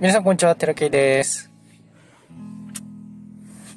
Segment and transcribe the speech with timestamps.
[0.00, 1.50] 皆さんこんにちは、寺圭です。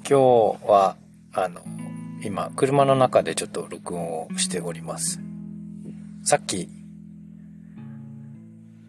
[0.10, 0.96] 今日は、
[1.34, 1.60] あの、
[2.24, 5.20] 今、車の中でちょっと録音をしております。
[6.24, 6.70] さっき、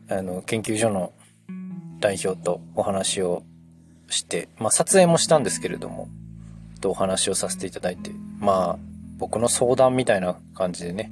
[0.08, 1.12] あの、研究所の
[1.98, 3.43] 代表とお話を
[4.08, 6.07] して、まあ、撮影もしたんですけれども、
[6.80, 8.79] とお話をさせていただいて、まあ、
[9.18, 11.11] 僕の相談みたいな感じでね、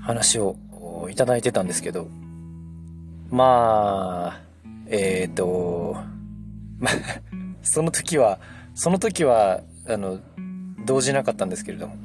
[0.00, 0.56] 話を
[1.10, 2.08] いただいてたんですけど、
[3.28, 4.45] まあ、
[4.88, 5.96] えっ、ー、と、
[6.78, 6.90] ま
[7.62, 8.38] その時は、
[8.74, 10.20] その時は、あの、
[10.84, 11.96] 動じなかったんですけれども、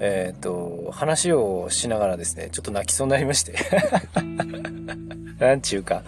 [0.00, 3.54] えっ、ー、と、話をしながらですね、ちょっと泣きそうになりまして。
[5.38, 6.02] なんちゅうか、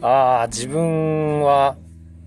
[0.00, 1.76] ああ、自分は、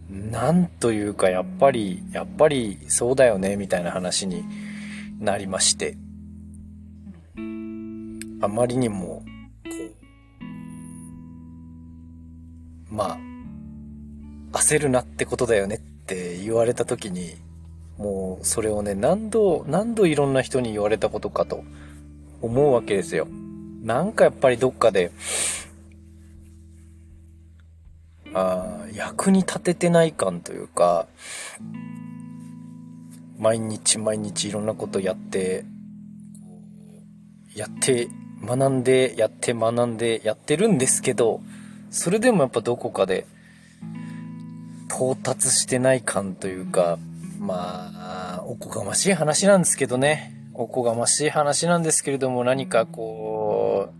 [0.10, 4.44] なんというか、やっぱり、やっぱりそうだよね、みたいな話に
[5.20, 5.98] なりまして。
[8.42, 9.24] あまりにも、
[12.94, 13.18] ま
[14.54, 17.36] あ、焦るなってことだよねって言われた時に、
[17.98, 21.64] もうそれをね、何度、何度いろんな人に言われたことかと
[22.42, 23.28] 思うわけですよ。
[23.82, 25.12] なんかやっぱりどっかで、
[28.36, 31.08] あ役に立ててない感というか、
[33.40, 35.66] 毎日毎日いろんなことやって、
[37.56, 38.08] やって、
[38.46, 41.42] 学んで、やって学んで、やってるんですけど、
[41.94, 43.28] それでもやっぱどこかで
[44.90, 46.98] 到達してない感というか、
[47.40, 47.92] ま
[48.40, 50.34] あ、おこがましい話なんですけどね。
[50.56, 53.94] おこがましい話なんですけれども何かこう、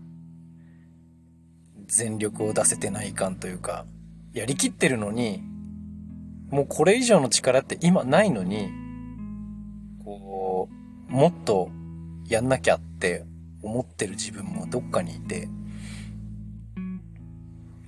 [1.86, 3.86] 全力を出せてない感というか、
[4.32, 5.44] やりきってるのに、
[6.50, 8.70] もうこれ以上の力って今ないのに、
[10.04, 10.68] こ
[11.08, 11.70] う、もっと
[12.28, 13.24] やんなきゃって
[13.62, 15.48] 思ってる自分もどっかにいて、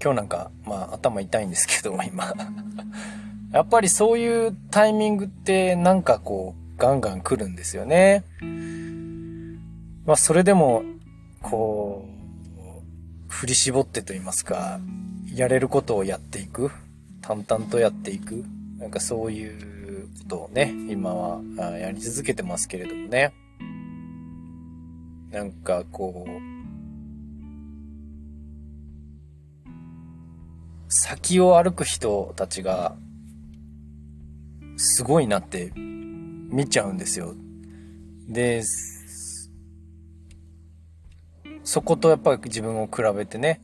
[0.03, 2.33] 今日なんか、まあ頭痛いんですけど、今。
[3.53, 8.25] やっぱりそういうタイミングってなんかこう、ガンガン来るんですよね。
[10.05, 10.83] まあそれでも、
[11.43, 12.17] こう、
[13.29, 14.81] 振り絞ってと言いますか、
[15.33, 16.71] やれることをやっていく。
[17.23, 18.45] 淡々とやっていく。
[18.79, 21.41] なんかそういうことをね、今は
[21.79, 23.33] やり続けてますけれどもね。
[25.31, 26.56] なんかこう、
[30.99, 32.97] 先を歩く人たちが、
[34.77, 37.35] すごいなって見ちゃうんですよ。
[38.29, 38.63] で、
[41.65, 43.61] そことやっぱり自分を比べてね、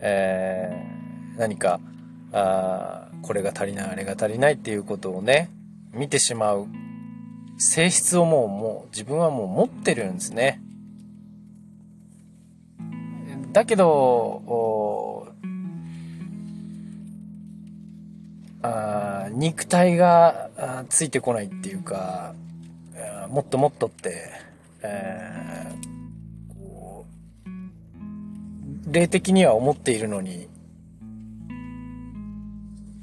[0.00, 1.80] えー、何か、
[2.32, 5.50] あこれが足りない、あれが足りないっていうことをね、
[5.92, 6.66] 見てしまう
[7.56, 10.60] 性質をもう、もう自分はもう持ってるんですね。
[13.52, 14.42] だけど、
[18.66, 20.48] あ肉体が
[20.88, 22.34] ついてこないっていうか、
[23.28, 24.30] もっともっとって、
[24.82, 27.04] えー、こ
[27.46, 30.48] う、霊的には思っているのに、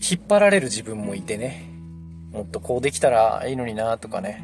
[0.01, 1.69] 引っ張られる自分もいてね、
[2.31, 4.43] もっとこうできたらいいのになとかね、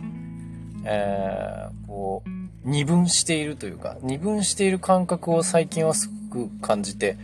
[0.86, 2.30] えー、こう、
[2.64, 7.18] 二分しているというか、二分している感覚を最近はすごく感じて、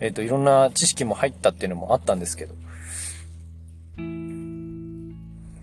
[0.00, 2.54] えっ、ー、と、いろんな知識も入ったっていうのもあったんですけど、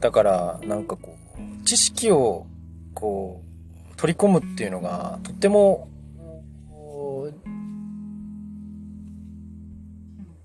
[0.03, 1.15] だから、なんかこ
[1.61, 2.45] う、知識を、
[2.93, 3.41] こ
[3.89, 5.87] う、取り込むっていうのが、とっても、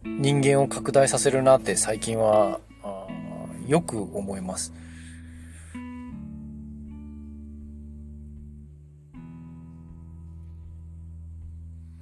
[0.05, 2.61] 人間を拡大させるなって最近は、
[3.67, 4.73] よく思います。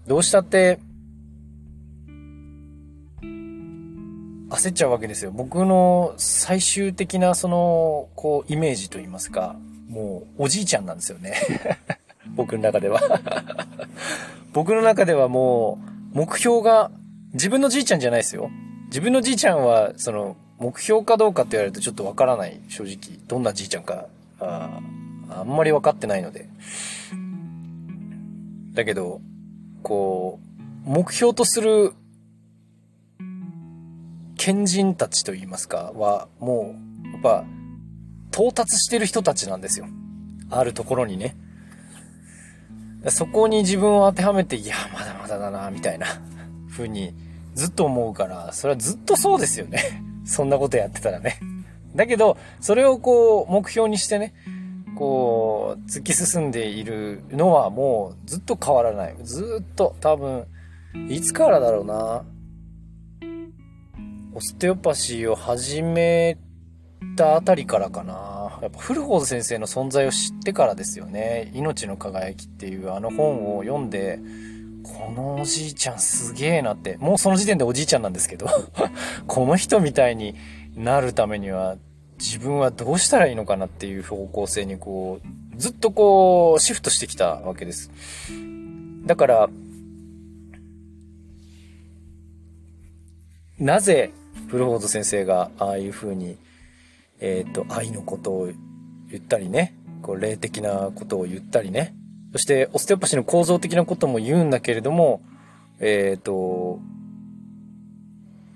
[0.06, 0.78] どうしたって、
[4.56, 5.30] 焦っちゃうわけですよ。
[5.32, 9.54] 僕の最終的なその、こう、イメージと言いますか、
[9.88, 11.34] もう、おじいちゃんなんですよね。
[12.34, 13.00] 僕の中では
[14.52, 15.78] 僕の中ではも
[16.14, 16.90] う、目標が、
[17.34, 18.50] 自分のじいちゃんじゃないですよ。
[18.86, 23.18] 自分のじいちゃんは、その、目標かどうかって言われるとちょっとわからない、正直。
[23.28, 24.06] どんなじいちゃんか、
[24.40, 24.80] あ
[25.28, 26.48] あんまり分かってないので。
[28.72, 29.20] だけど、
[29.82, 30.40] こ
[30.86, 31.92] う、目標とする
[34.36, 36.74] 賢人たちと言いますか、は、も
[37.04, 37.44] う、やっぱ、
[38.32, 39.86] 到達してる人たちなんですよ。
[40.50, 41.36] あるところにね。
[43.08, 46.06] そこに自分を当てはめて、いや、まだまだだな、みたいな
[46.70, 47.14] 風に
[47.54, 50.02] ずっと思うから、それはずっとそうですよね。
[50.24, 51.38] そんなことやってたらね。
[51.94, 54.34] だけど、それをこう、目標にしてね、
[54.96, 59.16] こう、突き進んでいるのはもうずっと変わらない。
[59.22, 60.46] ずっと、多分、
[61.08, 62.24] いつからだろうな。
[64.36, 66.36] オステオパシーを始め
[67.16, 68.58] たあたりからかな。
[68.60, 71.50] やっぱフルフォード先生の存在を知ってからですよね。
[71.54, 74.18] 命の輝きっていうあの本を読んで、
[74.82, 78.46] このおじいちゃんすげえなって、もうその時点でおじいちゃんなんですけど
[79.26, 80.34] この人みたいに
[80.76, 81.78] なるためには
[82.18, 87.90] 自分はどうしたらいいのかなっていう方向性にこう、ずっとこう、シフトしてきたわけです。
[89.06, 89.48] だから、
[93.58, 94.12] なぜ、
[94.48, 96.36] フルフォード先生がああいう風に、
[97.20, 98.50] えっ、ー、と、愛のことを
[99.10, 101.94] 言ったりね、こう、霊的なことを言ったりね、
[102.32, 105.22] そして、オステオパシーの構造的なことも言うんだけれども、
[105.80, 106.80] えっ、ー、と、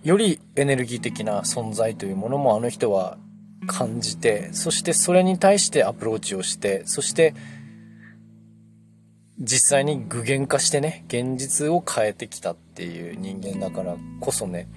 [0.03, 3.19] よりエネルギー的な存在というものもあの人は
[3.67, 7.35] 感じて、そしてそれに対してアプローチをして、そして
[9.39, 14.69] 実際に具現化してね、現実を変えてきたっていう人間だからこそね、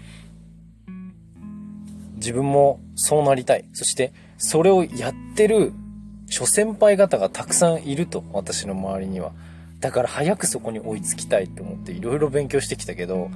[2.24, 3.66] 自分もそうなりたい。
[3.74, 5.74] そしてそれをやってる
[6.30, 9.34] 諸先輩方がたくさんいると、私の周りには。
[9.82, 13.30] だから早くそこに追いつきたいと思っていろいろ勉強してきたけど、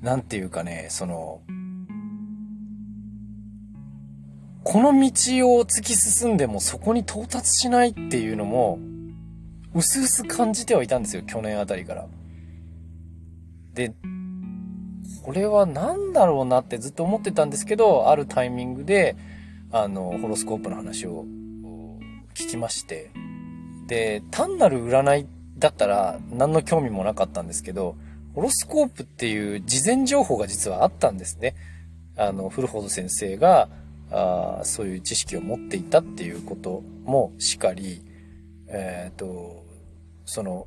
[0.00, 1.42] なんていうかね、その、
[4.64, 8.78] この道を突き進んでもそこに到達しないっていうのも、
[9.74, 12.06] うすうす感じてはいたんですよ、去年あたりから。
[13.74, 13.92] で、
[15.22, 19.16] これは何だろうなってずっと思ってたんですけど、あるタイミングで、
[19.70, 21.24] あの、ホロスコープの話を
[22.34, 23.10] 聞きまして、
[23.86, 25.26] で、単なる占い
[25.58, 27.96] だったら何の興味もなかったんですけど、
[28.34, 31.54] ホロスコープっていう事前情報が実はあったんですね。
[32.16, 33.68] あの、古ほど先生が、
[34.10, 38.02] あそういう知識を持っていたっていうこともしかり、
[38.68, 39.64] えっ、ー、と、
[40.24, 40.66] その、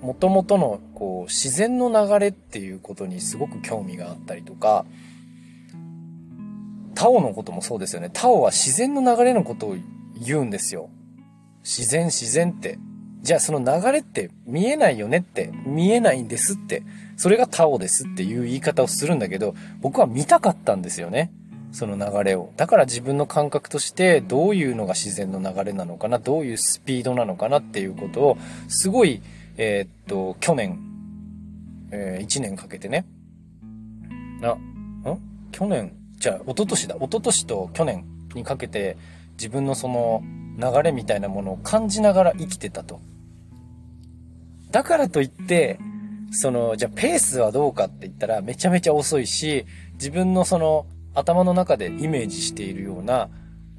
[0.00, 4.84] 元々の、こう、自然の流れっていうことにすごく興味があったりとか、
[6.94, 8.10] タオのこともそうですよね。
[8.12, 9.76] タオは自然の流れのことを
[10.20, 10.88] 言うんですよ。
[11.62, 12.78] 自然自然って。
[13.22, 16.82] じゃあその流れって見えないよねって、見えないんですって、
[17.16, 21.30] それがタオですっていう言い方をするんだけど、僕は見たかったんですよね。
[21.72, 22.50] その流れを。
[22.56, 28.38] だから自分の感覚としてどういうのが自然の流れなのかな、どういうスピードなのかなっていうことを、
[28.68, 29.20] すごい、
[29.56, 30.78] えー、っと、去年、
[31.90, 33.06] えー、1年かけてね。
[34.42, 35.20] あ、ん？
[35.52, 36.96] 去年じゃあ、一昨年だ。
[36.96, 38.04] 一昨年と去年
[38.34, 38.96] にかけて、
[39.32, 40.22] 自分のその
[40.58, 43.00] 流れみたいなものを感じながら生きてたと。
[44.70, 45.78] だからといって、
[46.30, 49.64] その、じゃあペースはどうかって言ったらめちゃめちゃ遅いし、
[49.94, 53.28] 自分のその頭の中でイメージしているような、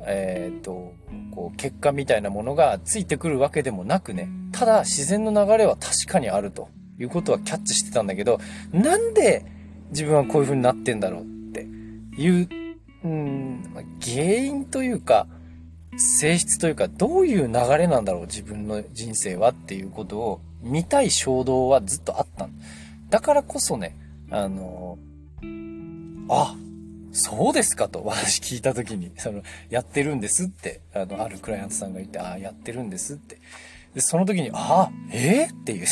[0.07, 0.93] えっ、と、
[1.31, 6.69] こう、結果みたいなものがついてくるわけでもなくね、ただ自然の流れは確かにあると
[6.99, 8.39] いうことはキャッチしてたんだけど、
[8.71, 9.45] なんで
[9.89, 12.49] 自分はこういう風になってんだろうっていう、
[13.03, 13.63] うん、
[14.01, 15.27] 原因というか、
[15.97, 22.47] 性質というか、どういう流れなんだろう、自分の人生はっていうことを見たい衝動はずっとあった
[23.09, 23.97] だからこそね、
[24.29, 24.97] あの、
[26.29, 26.55] あ、
[27.11, 33.39] そうですかと私聞いた時に、その、やってるんですって、あの、あるクライアントさんが言って、ああ、やってるんですって。
[33.93, 35.87] で、その時に、ああ、えー、っていう、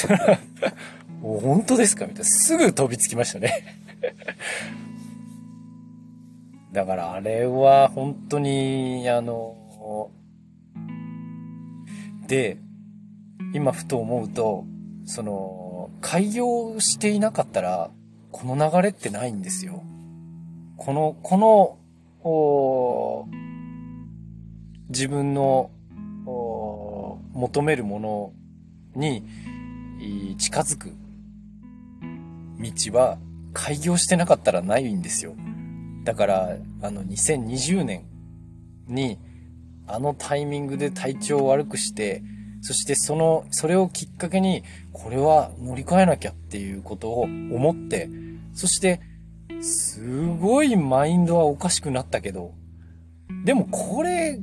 [1.21, 2.05] 本当ですか？
[2.05, 2.25] みたいな。
[2.25, 3.77] すぐ飛びつきましたね
[6.71, 10.11] だからあれは本当に、あの、
[12.27, 12.57] で、
[13.53, 14.65] 今ふと思うと、
[15.05, 17.89] その、開業していなかったら、
[18.31, 19.83] この流れってないんですよ。
[20.77, 23.27] この、この、
[24.89, 25.71] 自分の
[27.33, 28.33] 求めるもの
[28.95, 29.23] に
[30.37, 30.91] 近づく
[32.59, 33.17] 道は
[33.53, 35.35] 開業してなかったらないんですよ。
[36.03, 38.05] だから、あの、2020年
[38.87, 39.17] に、
[39.87, 42.23] あのタイミングで体調を悪くして、
[42.61, 48.09] そしてその、それをきっかけに、これは乗り換えなきゃっていうことを思って、
[48.53, 49.01] そして、
[49.61, 52.53] すごいマインドはおかしくなったけど、
[53.43, 54.39] でもこれ、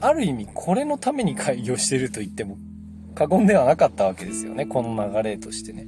[0.00, 2.58] ある意味これのために開業してると言っても
[3.14, 4.66] 過言ではなかったわけですよね。
[4.66, 5.86] この流れとしてね。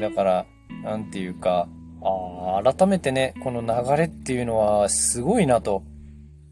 [0.00, 0.46] だから、
[0.84, 1.68] なんていうか、
[2.02, 5.82] ああ、改めてね、この流れっていうのはすごいなと。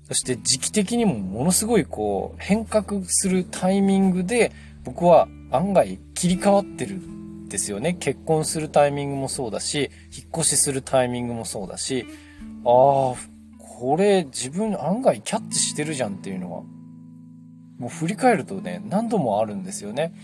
[0.09, 4.53] そして時期的にもものすごいこう変革するタイミングで
[4.85, 7.01] 僕は案外切り替わってる
[7.53, 7.93] ですよね。
[7.93, 12.07] 結婚するタイミングもそうだし、引っ越しするタイミングもそうだし、
[12.65, 13.15] ああ、
[13.59, 16.63] これ自分案外キャッチしてるじゃんっていうのは、
[17.79, 20.15] もう振り返るとね、何度もあるんですよね。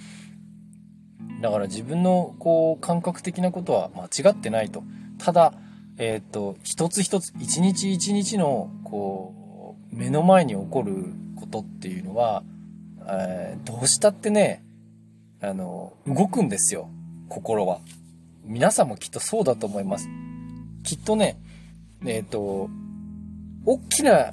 [1.42, 4.82] だから自分のこう感覚的なことは間違ってないと。
[5.18, 5.52] ただ、
[5.98, 12.42] えっ、と、一つ一つ、一日一日の、こう、目の前に起こることっていうのは、
[13.06, 14.62] えー、どうしたってね、
[15.40, 16.88] あの、動くんですよ。
[17.28, 17.80] 心は。
[18.44, 20.08] 皆さんもきっとそうだと思います。
[20.82, 21.38] きっとね、
[22.04, 22.70] えっ、と、
[23.66, 24.32] 大きな、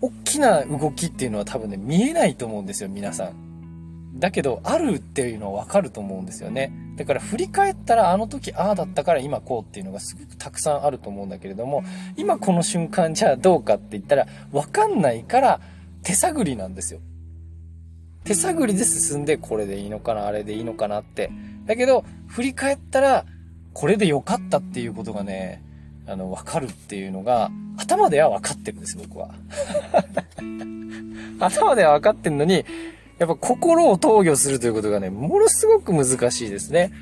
[0.00, 4.18] 大きな動きっていうのは多分ね、見えないと思うんですよ、皆さん。
[4.18, 6.72] だけど、あるっていうのはわかると思うんですよね。
[6.96, 11.84] だから振り返ったらあの時ああだったから今こうっていうのがすごくたくさんあると思うんだけれども、
[12.16, 15.60] 今この瞬間じゃあどうかって言ったらわかんないから
[16.02, 17.00] 手探りなんですよ。
[18.24, 21.30] 手探りで進んでこれでいいのかな、あれでいいのかなって。
[21.66, 23.26] だけど、振り返ったら
[23.72, 25.62] これで良かったっていうことがね、
[26.06, 29.34] あの、わかるっていうのが、頭では分かってるんです、僕は。
[31.40, 32.64] 頭では分かってるのに、
[33.18, 36.92] やっぱ心を投与するということがね、ものすごく難しいですね。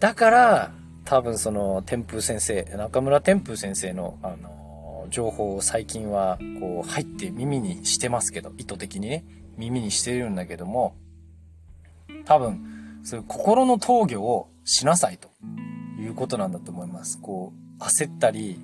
[0.00, 0.72] だから、
[1.04, 9.24] 多分その、天風先生、中村天風先生の、あの、情報を最近は、こう、入って耳にしてますけど、意図的にね、
[9.56, 10.96] 耳にしてるんだけども、
[12.24, 15.30] 多分、そういう心の投与をしなさいと
[16.00, 17.20] いうことなんだと思います。
[17.20, 18.58] こう、焦ったり、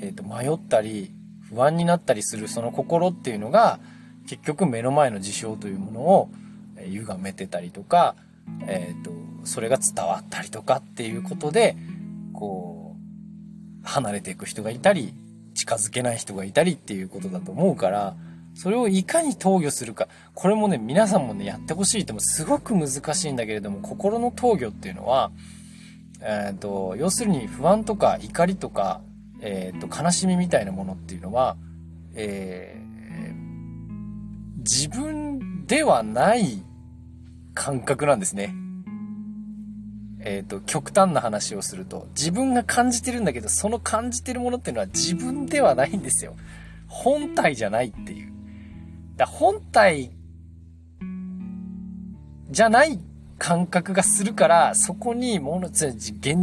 [0.00, 3.78] えっ、ー、と、迷ったり、不安になったりするその心っていうのが、
[4.26, 6.30] 結局目の前の事象というものを
[6.86, 8.16] 歪めてたりとか、
[8.66, 9.10] えっ、ー、と、
[9.44, 11.76] それが伝わったりとかっていうことで、
[12.32, 12.96] こ
[13.84, 15.14] う、離れていく人がいたり、
[15.54, 18.16] 近づけない人がいたりっていうことだと思うから、
[18.54, 20.08] それをいかに投与するか。
[20.32, 25.32] これもね、皆さんもね、やってほしいともすごく難しいんだけれども、心の投与っていうのは、
[26.20, 29.00] えっ、ー、と、要するに不安とか怒りとか、
[29.40, 31.56] えっ、ー、と、悲しみみたいなものっていうのは、
[32.14, 32.80] え
[34.58, 36.62] 自分ではない
[37.52, 38.54] 感覚なんですね。
[40.20, 46.34] えっ、ー、と、極端な話をすると、自分が感じてるんだけど、その感じてるものっていうのは自分ではないんですよ。
[46.88, 48.33] 本体じゃないっていう。
[49.16, 50.10] だ本体
[52.50, 52.98] じゃない
[53.38, 55.92] 感覚がするから、そこにもの、現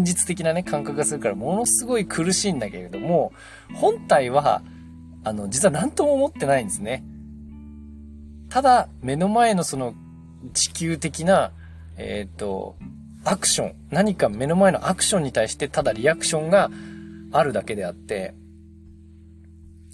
[0.03, 3.31] 実的なね、感覚がするから、ものすごい苦しいんだけれども、
[3.73, 4.61] 本体は、
[5.23, 7.03] あの、実は何とも思ってないんですね。
[8.49, 9.93] ただ、目の前のその
[10.53, 11.51] 地球的な、
[11.97, 12.75] えっ、ー、と、
[13.23, 16.69] アクション、何か目の前のアクションに対してただリアクションが
[17.31, 18.33] あるだけであって、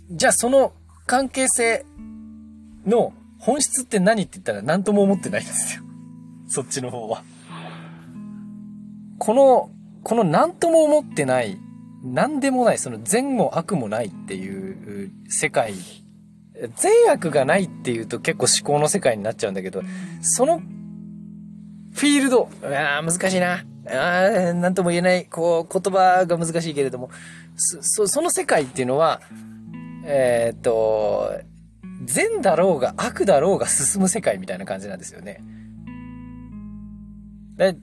[0.09, 0.73] じゃあその
[1.05, 1.85] 関係性
[2.87, 5.83] の本質って何って言ったら何とも思ってないんですよ。
[6.47, 7.23] そっちの方は。
[9.19, 9.69] この、
[10.03, 11.57] この何とも思ってない、
[12.03, 15.73] 何でもない、その善も悪もないっていう世界
[16.75, 19.83] 善悪がないっていうと結構思考の世界になっちゃうんだけど、
[20.21, 23.65] そのフィールド、あ難しいな。
[23.89, 27.09] あなんとも言えない、こう、言葉が難しいけれども、
[27.55, 29.21] そ、その世界っていうのは、
[30.03, 31.39] えー、っと、
[32.07, 35.43] 善だろうが悪だろうが進む世界みたいな感じなんですよね。
[37.57, 37.75] で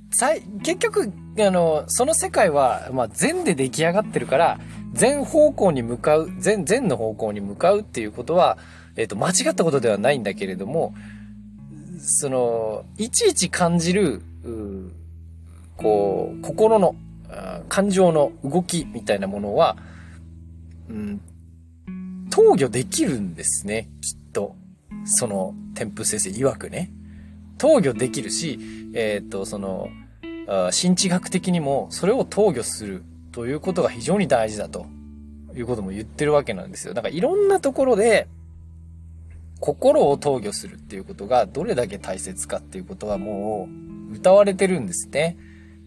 [0.62, 4.60] 結局、あの、その世界は、まあ、善で出来上がってるから、
[4.92, 8.56] 全方向に向かう、全、全の方向に向かうっていうことは、
[8.96, 10.94] えっ、ー、と、間違ったことではないんだけれども、
[11.98, 14.22] その、いちいち感じる、
[15.76, 16.94] こう、心の、
[17.68, 19.76] 感情の動きみたいなものは、
[20.88, 21.20] うん、
[22.34, 24.56] 投与できるんですね、きっと。
[25.04, 26.90] その、天風先生曰くね。
[27.58, 28.58] 投与できるし、
[28.92, 29.88] えっ、と、その、
[30.72, 34.86] 心地学的にもそれを投与するということが非常に大事だと
[35.54, 36.92] いうことも言ってるわけなんですよ。
[36.92, 38.26] だからいろんなところで
[39.60, 43.68] 心を投与するっていうことがどれだけ大切かっていうことはも
[44.10, 45.36] う歌われてるんですね。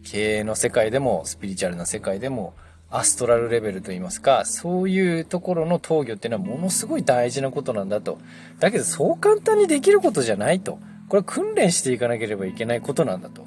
[0.04, 2.54] 経営の世界でもスピリチュアルな世界でも
[2.90, 8.20] アストラルレベルと言いますか、そういうところの投与っていうのはものすごい大事なことなんだと。
[8.60, 10.80] だけどそう簡単にできることじゃないと。
[11.10, 13.46] これは訓練していかなければいけないことなんだと。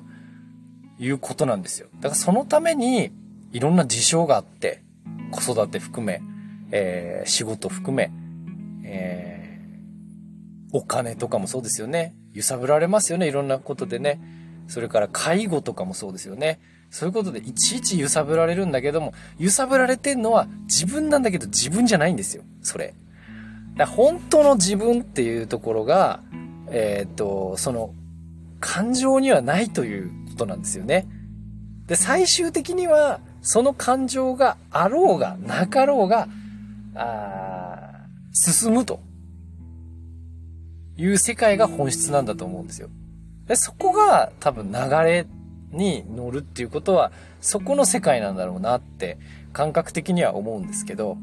[1.00, 1.88] いうことなんですよ。
[1.96, 3.10] だからそのために、
[3.52, 4.82] いろんな事象があって、
[5.30, 6.20] 子育て含め、
[6.72, 8.12] えー、仕事含め、
[8.84, 12.14] えー、お金とかもそうですよね。
[12.34, 14.20] 揺さぶられますよね、いろんなことでね。
[14.70, 16.60] それから介護とかもそうですよね。
[16.90, 22.94] そういうことでいちいち揺さぶられるんだけども、揺さぶられてんのは自分なんだけど自分じゃないんですよ、それ。
[23.76, 26.20] だ本当の自分っていうところが、
[26.70, 27.92] えー、っと、その、
[28.60, 31.08] 感情にはないということなんですよね。
[31.86, 36.28] で、最終的には、その感情があろうがなかろうが、
[36.94, 39.00] あ進むと
[40.96, 42.88] いう世界が本質なんだと思うんですよ。
[43.50, 45.26] で、そこが多分流れ
[45.72, 49.18] に乗るっていうことは、そこの世界なんだろうなって
[49.52, 51.18] 感覚的には思うんですけど、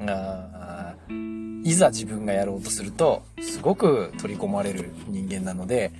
[0.00, 0.94] あ
[1.64, 5.92] いざ自分がやろうとすると、すごく取り込まれる人間なので、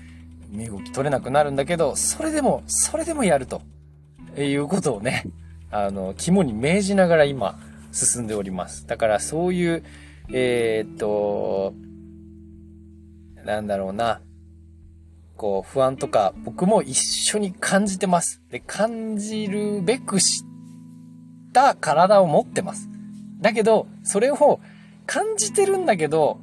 [0.51, 3.63] 身動き取れなくなるんだけど、それでも、それでもやると、
[4.37, 5.25] いうことをね、
[5.71, 7.59] あの、肝に銘じながら今、
[7.93, 8.87] 進んでおります。
[8.87, 9.85] だからそういう、
[10.35, 11.73] えー、っと、
[13.47, 14.21] なんだろうな、
[15.37, 18.43] こう、不安とか、僕も一緒に感じてます。
[18.51, 20.45] で、感じるべくし
[21.53, 22.89] た体を持ってます。
[23.41, 24.61] だけど、それを
[25.07, 26.41] 感じてるんだけど、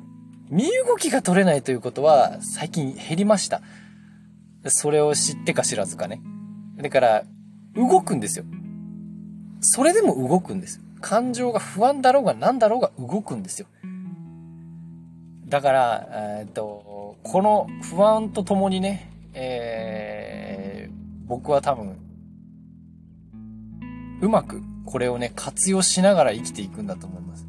[0.49, 3.61] 身動きが取れないということは最近減りました。
[4.65, 6.21] それを知ってか知らずかね。
[6.77, 7.23] だから、
[7.75, 8.45] 動くんですよ。
[9.61, 13.67] それでも動くんです感情が不安だろうが何だろうが動くんですよ。
[15.49, 16.07] だから、
[16.39, 21.97] えっ、と、この不安とともにね、えー、僕は多分、
[24.21, 27.47] うまくこれをね、活用しながら生きていくんだと思います。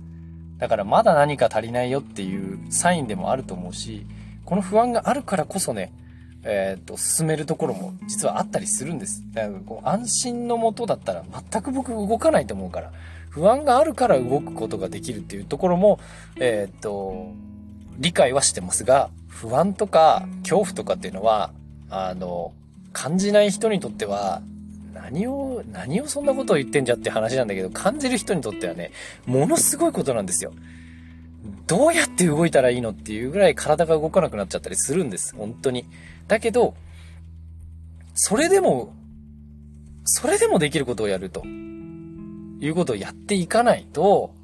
[0.57, 4.07] だからまだ何か足りないよっていうサインでもあると思うし、
[4.47, 5.93] この不安があるからこそね、
[6.43, 9.23] えっ、と、進めるところも実はあったりするんです。
[9.35, 12.93] だからこう安心のもとだったら全く僕動かないと思うから、
[13.29, 16.01] 不安があるから動くことができるっていうところも、
[16.41, 17.35] えっ、と、
[18.01, 21.53] 理解はしてますが、不安とか恐怖とかっていうのは、
[21.89, 22.53] あの、
[22.93, 24.43] 感じない人にとっては、
[24.93, 28.91] 何を、何をそんなことを言ってんじゃって話なんだけど、感じる人にとってはね、
[29.27, 30.53] ものすごいことなんですよ。
[31.67, 35.35] どうやって動いたらいいのっていうぐらい体が動かなくなっちゃったりするんです。
[35.37, 35.87] 本当に。
[36.27, 36.75] だけど、
[38.15, 38.93] それでも、
[40.05, 41.45] それでもできることをやると。
[41.45, 44.35] いうことをやっていかないと、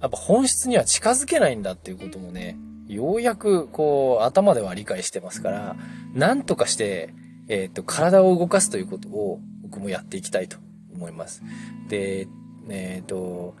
[0.00, 2.56] やっぱ本質には近づけないんだっていうこともね、
[2.88, 5.76] ようやく、こう、頭では理解してますから、
[6.14, 7.14] なんとかして、
[7.48, 10.56] えっ、と、体を動かすということを、僕もやっていきたいと
[10.94, 11.42] 思います。
[11.88, 12.28] で、
[12.68, 13.54] えっ、と、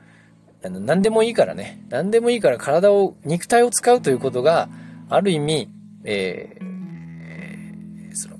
[0.64, 4.68] あの、何でもいいからね、何でもいいから体を、肉体を使うということが、
[5.08, 5.68] ある意味、
[6.04, 8.36] えー、その、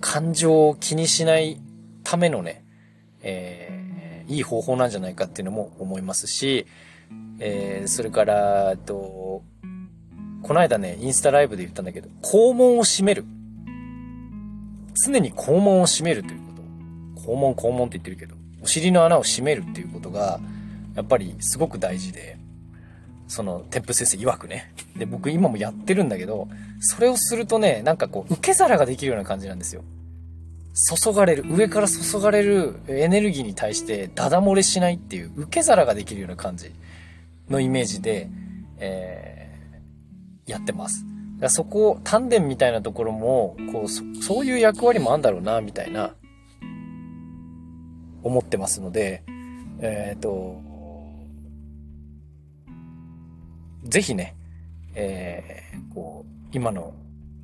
[0.00, 1.60] 感情を気にしない
[2.04, 2.64] ためのね、
[3.22, 6.66] えー、いい方法なんじゃないかっていうのも思いますし、
[7.40, 9.42] えー、それから、えっと、
[10.42, 13.24] この間ね、インスタライブで言ったんだけど、肛門を閉める。
[15.04, 16.52] 常に肛門を閉めるというこ
[17.16, 17.32] と。
[17.32, 20.40] 肛門肛門って言ってるけど、お尻の穴を閉めるっていうことが、
[20.94, 22.38] やっぱりすごく大事で、
[23.26, 24.72] その、天風先生曰くね。
[24.96, 26.48] で、僕今もやってるんだけど、
[26.80, 29.82] それをするとね、なんかこう、受け皿ができるような感じなんですよ。
[30.96, 36.72] 注がれる、上から注がれるエネルギーに対してダダ漏れしないっていう受け皿ができるような感じ
[37.50, 38.28] のイメージで、
[38.78, 39.27] え
[40.48, 41.04] やってます。
[41.38, 46.14] だそこ、丹田みたいなところも、こうそ、そういう役割もあんだろうな、みたいな、
[48.22, 49.22] 思ってますので、
[49.80, 50.60] えっ、ー、と、
[53.84, 54.34] ぜひね、
[54.94, 56.92] えー、こう、今の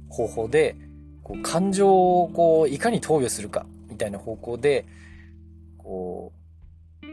[0.09, 0.77] 方法で、
[1.23, 4.87] こう、感情をこう、いかに投与するか、みたいな方向で、
[5.79, 7.07] こう、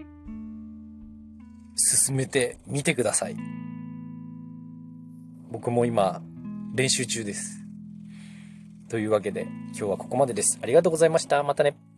[1.75, 3.35] 進めてみてください。
[5.51, 6.21] 僕も今、
[6.73, 7.59] 練習中です。
[8.89, 10.57] というわけで、今日はここまでです。
[10.61, 11.43] ありがとうございました。
[11.43, 11.90] またね。